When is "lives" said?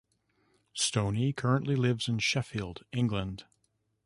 1.75-2.07